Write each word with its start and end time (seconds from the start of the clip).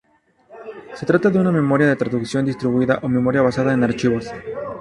Se 0.95 1.05
trata 1.05 1.29
de 1.29 1.37
una 1.37 1.51
memoria 1.51 1.85
de 1.85 1.95
traducción 1.95 2.43
distribuida 2.43 2.97
o 3.03 3.07
memoria 3.07 3.43
basada 3.43 3.71
en 3.71 3.83
archivos. 3.83 4.25